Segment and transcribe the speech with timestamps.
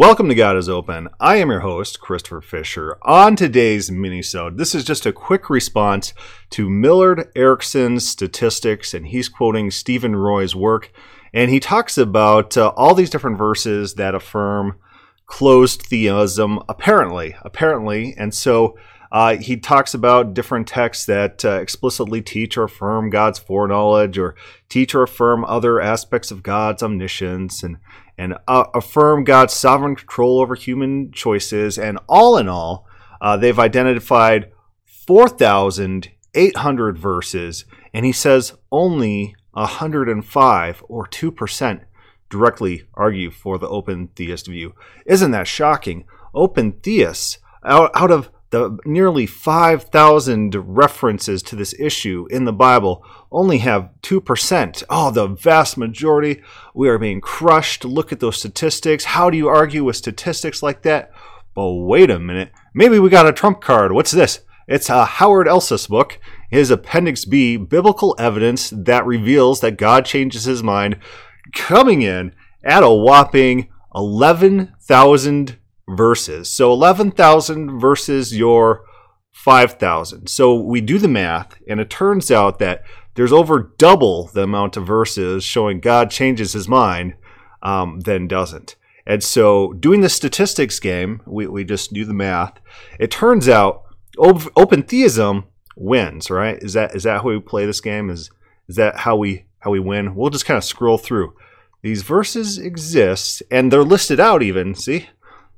[0.00, 1.10] Welcome to God is Open.
[1.20, 2.96] I am your host, Christopher Fisher.
[3.02, 6.14] On today's minisode, this is just a quick response
[6.48, 10.90] to Millard Erickson's statistics, and he's quoting Stephen Roy's work,
[11.34, 14.78] and he talks about uh, all these different verses that affirm
[15.30, 18.76] closed theism, apparently, apparently, and so
[19.12, 24.34] uh, he talks about different texts that uh, explicitly teach or affirm God's foreknowledge or
[24.68, 27.76] teach or affirm other aspects of God's omniscience and,
[28.18, 31.78] and uh, affirm God's sovereign control over human choices.
[31.78, 32.88] And all in all,
[33.20, 34.50] uh, they've identified
[34.84, 41.80] 4,800 verses, and he says only 105 or 2%
[42.30, 44.74] directly argue for the open theist view.
[45.04, 46.04] Isn't that shocking?
[46.34, 53.04] Open theists, out, out of the nearly 5,000 references to this issue in the Bible
[53.30, 54.82] only have 2%.
[54.90, 56.42] Oh, the vast majority.
[56.74, 57.84] We are being crushed.
[57.84, 59.04] Look at those statistics.
[59.04, 61.12] How do you argue with statistics like that?
[61.54, 62.50] But wait a minute.
[62.74, 63.92] Maybe we got a trump card.
[63.92, 64.40] What's this?
[64.66, 66.18] It's a Howard Elseth book.
[66.50, 70.98] His Appendix B, Biblical Evidence That Reveals That God Changes His Mind,
[71.52, 76.52] coming in at a whopping 11,000 verses.
[76.52, 78.84] So 11,000 versus your
[79.32, 80.28] 5,000.
[80.28, 82.82] So we do the math, and it turns out that
[83.14, 87.14] there's over double the amount of verses showing God changes his mind
[87.62, 88.76] um, than doesn't.
[89.06, 92.60] And so doing the statistics game, we, we just do the math.
[92.98, 93.82] It turns out
[94.18, 95.44] open theism
[95.76, 96.58] wins, right?
[96.62, 98.10] Is that is that how we play this game?
[98.10, 98.30] Is
[98.68, 100.14] is that how we how we win?
[100.14, 101.34] We'll just kind of scroll through.
[101.82, 105.08] These verses exist and they're listed out even, see?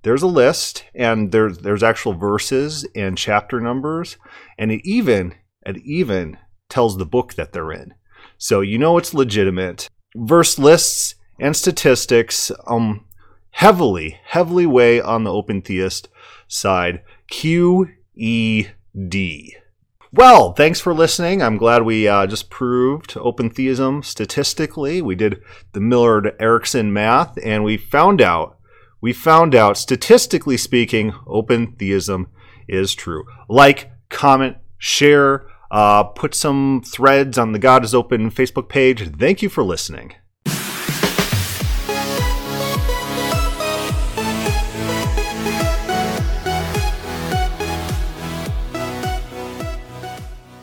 [0.02, 4.16] there's a list and there's there's actual verses and chapter numbers
[4.58, 6.36] and it even it even
[6.68, 7.94] tells the book that they're in
[8.38, 13.04] so you know it's legitimate verse lists and statistics um
[13.50, 16.08] heavily heavily weigh on the open theist
[16.48, 18.66] side q e
[19.08, 19.56] d
[20.12, 21.42] well, thanks for listening.
[21.42, 25.02] I'm glad we uh, just proved open theism statistically.
[25.02, 25.42] We did
[25.72, 28.58] the Millard Erickson math, and we found out
[29.02, 32.28] we found out, statistically speaking, open theism
[32.68, 33.24] is true.
[33.48, 39.12] Like, comment, share, uh, put some threads on the God is Open Facebook page.
[39.16, 40.14] Thank you for listening.